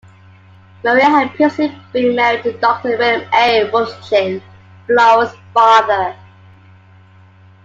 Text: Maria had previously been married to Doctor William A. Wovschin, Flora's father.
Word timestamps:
Maria 0.83 1.05
had 1.07 1.29
previously 1.35 1.79
been 1.93 2.15
married 2.15 2.41
to 2.41 2.57
Doctor 2.57 2.97
William 2.97 3.21
A. 3.35 3.69
Wovschin, 3.71 4.41
Flora's 4.87 5.35
father. 5.53 6.15